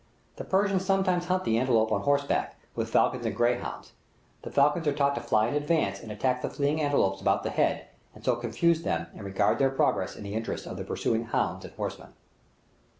The 0.37 0.43
Persians 0.43 0.83
sometimes 0.83 1.25
hunt 1.25 1.43
the 1.43 1.59
antelope 1.59 1.91
on 1.91 2.01
horseback, 2.01 2.57
with 2.75 2.89
falcons 2.89 3.23
and 3.23 3.35
greyhounds; 3.35 3.91
the 4.41 4.49
falcons 4.49 4.87
are 4.87 4.93
taught 4.93 5.13
to 5.13 5.21
fly 5.21 5.47
in 5.47 5.53
advance 5.53 5.99
and 5.99 6.11
attack 6.11 6.41
the 6.41 6.49
fleeing 6.49 6.81
antelopes 6.81 7.21
about 7.21 7.43
the 7.43 7.51
head, 7.51 7.85
and 8.15 8.25
so 8.25 8.35
confuse 8.35 8.81
them 8.81 9.05
and 9.15 9.27
retard 9.31 9.59
their 9.59 9.69
progress 9.69 10.15
in 10.15 10.23
the 10.23 10.33
interest 10.33 10.65
of 10.65 10.77
the 10.77 10.83
pursuing 10.83 11.25
hounds 11.25 11.65
and 11.65 11.75
horsemen. 11.75 12.13